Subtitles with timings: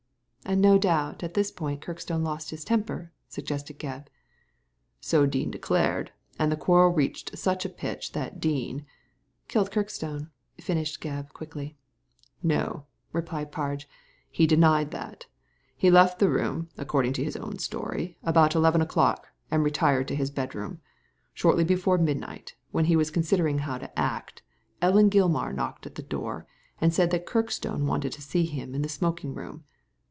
[0.43, 4.07] "And no doubt at this point Kirkstone lost his temper," sug^sted Gebb.
[4.57, 8.85] *' So Dean declared; and the quarrel reached such a pitch that Dean"
[9.49, 10.29] KiUed Kirkstone,"
[10.59, 11.77] finished Gebb, quickly.
[12.43, 13.85] «No," replied Parge;
[14.29, 15.27] «he denied that
[15.77, 20.15] He left the room, according to his own story, about eleven o'clock, and retired to
[20.15, 20.81] his bedroom.
[21.33, 24.41] Shortly before midnight, when he was considering how to act,
[24.81, 26.45] Ellen Gilmar knocked at his door
[26.81, 29.63] and said that Kirkstone wanted to see him in the smoking room.